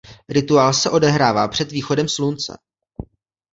[0.29, 2.57] Rituál se odehrává před východem slunce.